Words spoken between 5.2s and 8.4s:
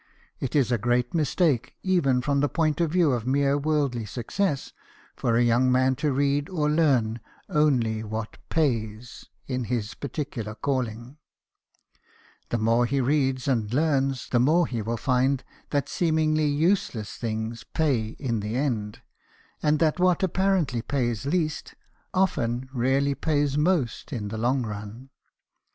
a young man to read or learn only what"